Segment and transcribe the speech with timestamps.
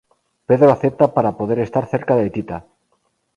[0.49, 2.57] Pedro acepta para poder estar cerca de Tita.